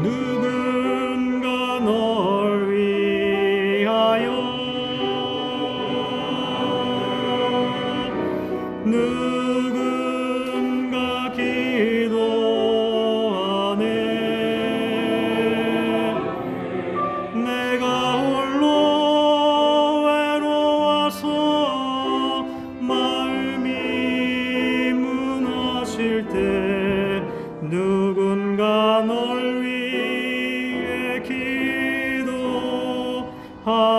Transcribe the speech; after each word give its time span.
Nous 0.00 0.37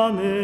Amen. 0.09 0.38